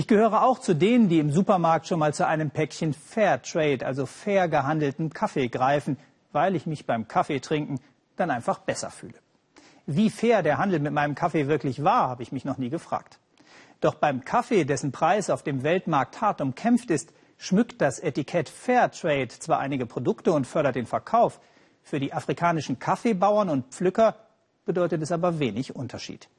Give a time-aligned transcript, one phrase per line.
[0.00, 3.84] Ich gehöre auch zu denen, die im Supermarkt schon mal zu einem Päckchen Fair Trade,
[3.84, 5.98] also fair gehandelten Kaffee greifen,
[6.32, 7.78] weil ich mich beim Kaffeetrinken
[8.16, 9.18] dann einfach besser fühle.
[9.84, 13.18] Wie fair der Handel mit meinem Kaffee wirklich war, habe ich mich noch nie gefragt.
[13.82, 18.90] Doch beim Kaffee, dessen Preis auf dem Weltmarkt hart umkämpft ist, schmückt das Etikett Fair
[18.90, 21.42] Trade zwar einige Produkte und fördert den Verkauf.
[21.82, 24.16] Für die afrikanischen Kaffeebauern und Pflücker
[24.64, 26.30] bedeutet es aber wenig Unterschied.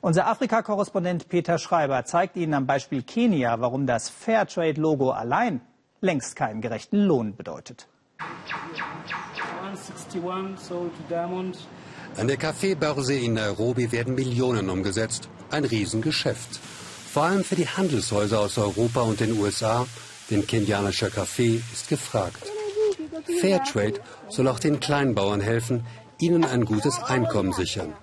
[0.00, 5.60] Unser Afrika-Korrespondent Peter Schreiber zeigt Ihnen am Beispiel Kenia, warum das Fairtrade-Logo allein
[6.00, 7.88] längst keinen gerechten Lohn bedeutet.
[12.16, 15.28] An der Kaffeebörse in Nairobi werden Millionen umgesetzt.
[15.50, 16.60] Ein Riesengeschäft.
[17.12, 19.86] Vor allem für die Handelshäuser aus Europa und den USA,
[20.30, 22.42] denn kenianischer Kaffee ist gefragt.
[23.40, 25.86] Fairtrade soll auch den Kleinbauern helfen,
[26.20, 27.94] ihnen ein gutes Einkommen sichern.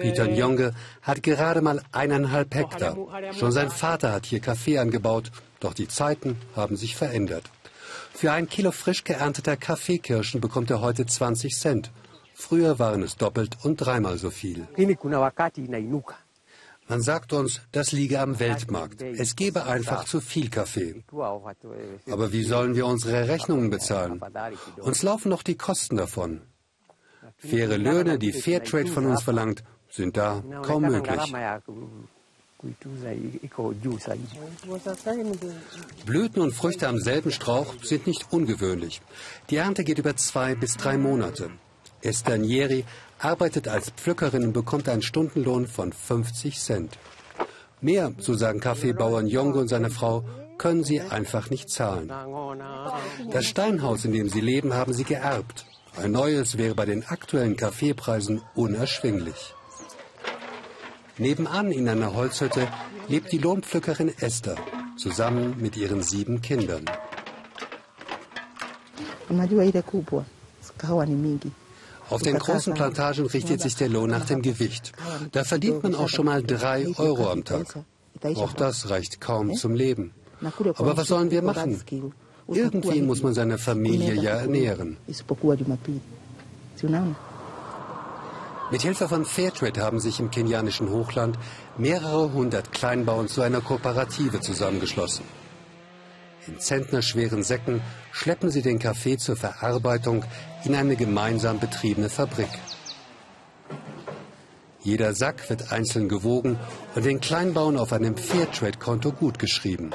[0.00, 2.96] Peter Njonge hat gerade mal eineinhalb Hektar.
[3.32, 7.50] Schon sein Vater hat hier Kaffee angebaut, doch die Zeiten haben sich verändert.
[8.12, 11.90] Für ein Kilo frisch geernteter Kaffeekirschen bekommt er heute 20 Cent.
[12.34, 14.66] Früher waren es doppelt und dreimal so viel.
[16.86, 19.00] Man sagt uns, das liege am Weltmarkt.
[19.00, 21.02] Es gebe einfach zu viel Kaffee.
[21.10, 24.20] Aber wie sollen wir unsere Rechnungen bezahlen?
[24.80, 26.42] Uns laufen noch die Kosten davon.
[27.48, 31.32] Faire Löhne, die Fairtrade von uns verlangt, sind da kaum möglich.
[36.06, 39.02] Blüten und Früchte am selben Strauch sind nicht ungewöhnlich.
[39.50, 41.50] Die Ernte geht über zwei bis drei Monate.
[42.00, 42.84] Esther Nieri
[43.18, 46.98] arbeitet als Pflückerin und bekommt einen Stundenlohn von 50 Cent.
[47.80, 50.24] Mehr, so sagen Kaffeebauern Jongo und seine Frau,
[50.56, 52.10] können sie einfach nicht zahlen.
[53.30, 55.66] Das Steinhaus, in dem sie leben, haben sie geerbt.
[55.96, 59.54] Ein neues wäre bei den aktuellen Kaffeepreisen unerschwinglich.
[61.18, 62.66] Nebenan in einer Holzhütte
[63.08, 64.56] lebt die Lohnpflückerin Esther
[64.96, 66.84] zusammen mit ihren sieben Kindern.
[72.10, 74.92] Auf den großen Plantagen richtet sich der Lohn nach dem Gewicht.
[75.32, 77.78] Da verdient man auch schon mal drei Euro am Tag.
[78.34, 80.12] Auch das reicht kaum zum Leben.
[80.76, 81.80] Aber was sollen wir machen?
[82.48, 84.96] Irgendwie muss man seine Familie ja ernähren.
[88.70, 91.38] Mit Hilfe von Fairtrade haben sich im kenianischen Hochland
[91.78, 95.24] mehrere hundert Kleinbauern zu einer Kooperative zusammengeschlossen.
[96.46, 97.80] In zentnerschweren Säcken
[98.12, 100.24] schleppen sie den Kaffee zur Verarbeitung
[100.64, 102.50] in eine gemeinsam betriebene Fabrik.
[104.82, 106.58] Jeder Sack wird einzeln gewogen
[106.94, 109.94] und den Kleinbauern auf einem Fairtrade-Konto gutgeschrieben.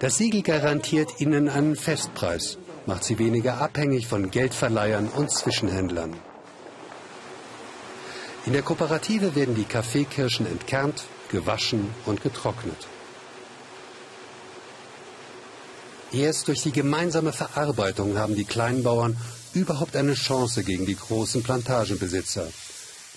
[0.00, 2.56] Das Siegel garantiert ihnen einen Festpreis,
[2.86, 6.14] macht sie weniger abhängig von Geldverleihern und Zwischenhändlern.
[8.46, 12.88] In der Kooperative werden die Kaffeekirschen entkernt, gewaschen und getrocknet.
[16.12, 19.18] Erst durch die gemeinsame Verarbeitung haben die Kleinbauern
[19.52, 22.48] überhaupt eine Chance gegen die großen Plantagenbesitzer.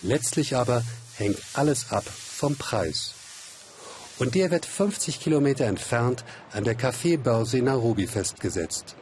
[0.01, 0.83] Letztlich aber
[1.15, 3.13] hängt alles ab vom Preis.
[4.19, 8.95] Und der wird 50 Kilometer entfernt an der Kaffeebörse in Nairobi festgesetzt.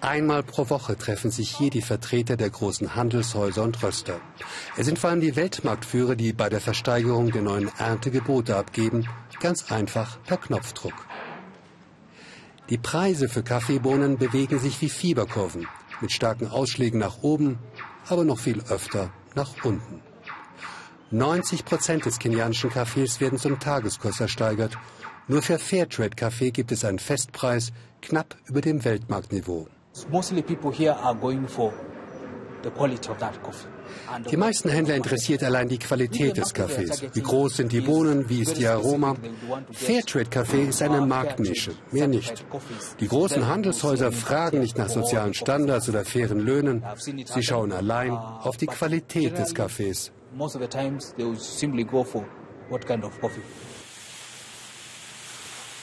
[0.00, 4.20] Einmal pro Woche treffen sich hier die Vertreter der großen Handelshäuser und Röster.
[4.76, 9.08] Es sind vor allem die Weltmarktführer, die bei der Versteigerung der neuen Ernte Gebote abgeben,
[9.38, 11.06] ganz einfach per Knopfdruck.
[12.68, 15.68] Die Preise für Kaffeebohnen bewegen sich wie Fieberkurven,
[16.00, 17.60] mit starken Ausschlägen nach oben,
[18.08, 20.00] aber noch viel öfter nach unten.
[21.12, 24.78] 90 Prozent des kenianischen Kaffees werden zum Tageskurs ersteigert.
[25.28, 29.68] Nur für Fairtrade-Kaffee gibt es einen Festpreis knapp über dem Weltmarktniveau.
[34.30, 37.02] Die meisten Händler interessiert allein die Qualität des Kaffees.
[37.12, 39.14] Wie groß sind die Bohnen, wie ist ihr Aroma?
[39.70, 42.46] Fairtrade-Kaffee ist eine Marktnische, mehr nicht.
[43.00, 46.82] Die großen Handelshäuser fragen nicht nach sozialen Standards oder fairen Löhnen.
[46.96, 51.84] Sie schauen allein auf die Qualität des Kaffees most of the times they will simply
[51.84, 52.24] go for
[52.68, 53.42] what kind of coffee.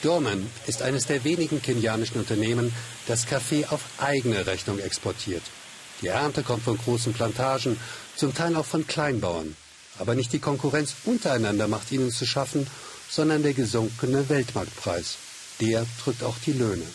[0.01, 2.73] Dorman ist eines der wenigen kenianischen Unternehmen,
[3.07, 5.43] das Kaffee auf eigene Rechnung exportiert.
[6.01, 7.77] Die Ernte kommt von großen Plantagen,
[8.15, 9.57] zum Teil auch von Kleinbauern.
[9.97, 12.65] Aber nicht die Konkurrenz untereinander macht ihnen zu schaffen,
[13.09, 15.17] sondern der gesunkene Weltmarktpreis.
[15.59, 16.85] Der drückt auch die Löhne.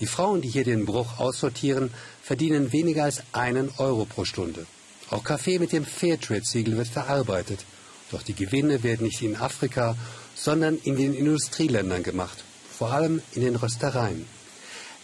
[0.00, 1.90] Die Frauen, die hier den Bruch aussortieren,
[2.22, 4.66] verdienen weniger als einen Euro pro Stunde.
[5.10, 7.64] Auch Kaffee mit dem Fairtrade-Siegel wird verarbeitet.
[8.12, 9.96] Doch die Gewinne werden nicht in Afrika,
[10.34, 12.44] sondern in den Industrieländern gemacht,
[12.78, 14.26] vor allem in den Röstereien.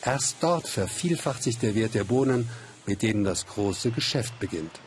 [0.05, 2.49] Erst dort vervielfacht sich der Wert der Bohnen,
[2.87, 4.81] mit denen das große Geschäft beginnt.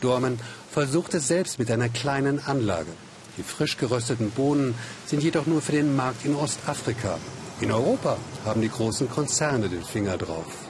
[0.00, 0.38] Dorman
[0.70, 2.92] versucht es selbst mit einer kleinen Anlage.
[3.36, 4.74] Die frisch gerösteten Bohnen
[5.06, 7.18] sind jedoch nur für den Markt in Ostafrika.
[7.60, 10.69] In Europa haben die großen Konzerne den Finger drauf.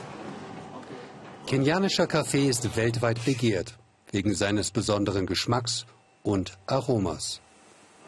[1.51, 3.77] Kenianischer Kaffee ist weltweit begehrt,
[4.13, 5.85] wegen seines besonderen Geschmacks
[6.23, 7.41] und Aromas.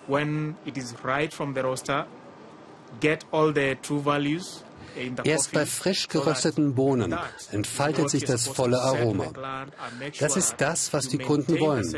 [0.08, 2.06] Roaster,
[5.24, 7.18] Erst bei frisch gerösteten Bohnen
[7.50, 9.32] entfaltet sich das volle Aroma.
[10.20, 11.92] Das ist das, was die Kunden wollen.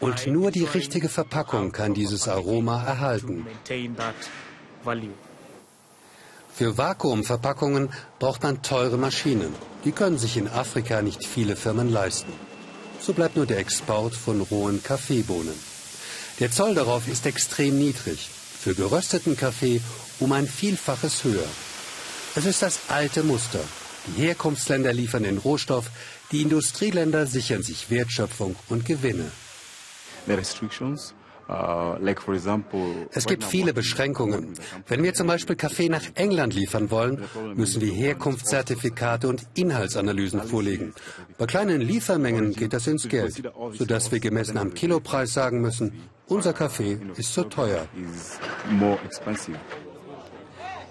[0.00, 3.46] Und nur die richtige Verpackung kann dieses Aroma erhalten.
[6.54, 9.54] Für Vakuumverpackungen braucht man teure Maschinen.
[9.86, 12.32] Die können sich in Afrika nicht viele Firmen leisten.
[13.00, 15.54] So bleibt nur der Export von rohen Kaffeebohnen.
[16.40, 18.28] Der Zoll darauf ist extrem niedrig.
[18.58, 19.80] Für gerösteten Kaffee
[20.18, 21.48] um ein Vielfaches höher.
[22.34, 23.60] Es ist das alte Muster.
[24.08, 25.88] Die Herkunftsländer liefern den Rohstoff,
[26.32, 29.30] die Industrieländer sichern sich Wertschöpfung und Gewinne.
[31.48, 31.96] Uh,
[33.12, 34.54] es gibt viele Beschränkungen.
[34.88, 37.22] Wenn wir zum Beispiel Kaffee nach England liefern wollen,
[37.54, 40.92] müssen wir Herkunftszertifikate und Inhaltsanalysen vorlegen.
[41.38, 43.42] Bei kleinen Liefermengen geht das ins Geld,
[43.74, 47.86] sodass wir gemessen am Kilopreis sagen müssen, unser Kaffee ist zu teuer.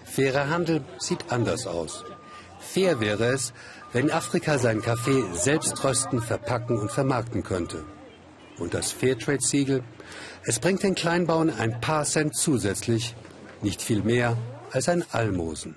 [0.05, 2.05] Fairer Handel sieht anders aus.
[2.59, 3.53] Fair wäre es,
[3.91, 7.83] wenn Afrika seinen Kaffee selbst rösten, verpacken und vermarkten könnte.
[8.57, 9.83] Und das Fairtrade-Siegel,
[10.43, 13.15] es bringt den Kleinbauern ein paar Cent zusätzlich,
[13.61, 14.37] nicht viel mehr
[14.71, 15.75] als ein Almosen.